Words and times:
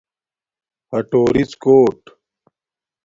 پھاٹُوریڎ 0.87 1.51
کوٹ 1.63 1.99